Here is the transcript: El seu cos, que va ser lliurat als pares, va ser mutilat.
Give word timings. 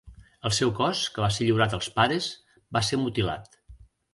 El 0.49 0.53
seu 0.59 0.71
cos, 0.79 1.01
que 1.17 1.21
va 1.25 1.29
ser 1.35 1.47
lliurat 1.49 1.75
als 1.79 1.91
pares, 1.99 2.31
va 2.79 2.85
ser 2.89 3.01
mutilat. 3.03 3.63